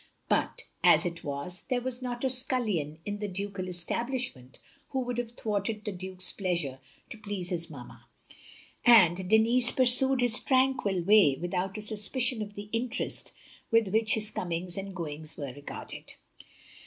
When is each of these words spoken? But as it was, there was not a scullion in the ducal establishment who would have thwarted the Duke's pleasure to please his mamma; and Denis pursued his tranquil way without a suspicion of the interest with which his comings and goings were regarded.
But 0.27 0.63
as 0.83 1.05
it 1.05 1.23
was, 1.23 1.65
there 1.69 1.79
was 1.81 2.01
not 2.01 2.23
a 2.23 2.29
scullion 2.31 2.97
in 3.05 3.19
the 3.19 3.27
ducal 3.27 3.67
establishment 3.67 4.57
who 4.89 5.01
would 5.01 5.19
have 5.19 5.33
thwarted 5.33 5.85
the 5.85 5.91
Duke's 5.91 6.31
pleasure 6.31 6.79
to 7.11 7.19
please 7.19 7.49
his 7.49 7.69
mamma; 7.69 8.07
and 8.83 9.29
Denis 9.29 9.71
pursued 9.71 10.21
his 10.21 10.39
tranquil 10.39 11.03
way 11.03 11.37
without 11.39 11.77
a 11.77 11.81
suspicion 11.83 12.41
of 12.41 12.55
the 12.55 12.67
interest 12.71 13.33
with 13.69 13.89
which 13.89 14.15
his 14.15 14.31
comings 14.31 14.75
and 14.75 14.95
goings 14.95 15.37
were 15.37 15.53
regarded. 15.53 16.15